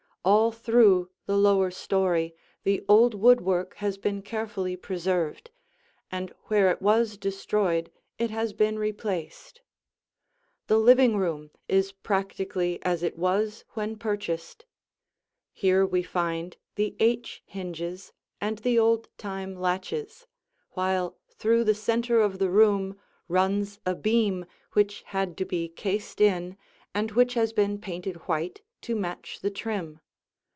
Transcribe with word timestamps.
All 0.23 0.51
through 0.51 1.09
the 1.25 1.35
lower 1.35 1.71
story 1.71 2.35
the 2.61 2.85
old 2.87 3.15
woodwork 3.15 3.73
has 3.77 3.97
been 3.97 4.21
carefully 4.21 4.75
preserved, 4.75 5.49
and 6.11 6.31
where 6.43 6.69
it 6.69 6.79
was 6.79 7.17
destroyed 7.17 7.89
it 8.19 8.29
has 8.29 8.53
been 8.53 8.77
replaced. 8.77 9.61
The 10.67 10.77
living 10.77 11.17
room 11.17 11.49
is 11.67 11.91
practically 11.91 12.77
as 12.83 13.01
it 13.01 13.17
was 13.17 13.65
when 13.71 13.95
purchased. 13.97 14.63
Here 15.53 15.83
we 15.87 16.03
find 16.03 16.55
the 16.75 16.95
H 16.99 17.41
hinges 17.47 18.13
and 18.39 18.59
the 18.59 18.77
old 18.77 19.09
time 19.17 19.55
latches, 19.55 20.27
while 20.73 21.17
through 21.31 21.63
the 21.63 21.73
center 21.73 22.21
of 22.21 22.37
the 22.37 22.51
room 22.51 22.95
runs 23.27 23.79
a 23.87 23.95
beam 23.95 24.45
which 24.73 25.01
had 25.01 25.35
to 25.37 25.45
be 25.45 25.67
cased 25.67 26.21
in 26.21 26.57
and 26.93 27.13
which 27.13 27.33
has 27.33 27.53
been 27.53 27.79
painted 27.81 28.17
white 28.27 28.61
to 28.81 28.95
match 28.95 29.39
the 29.39 29.49
trim. 29.49 29.99